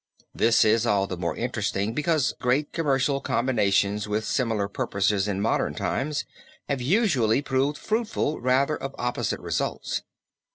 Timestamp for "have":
6.67-6.81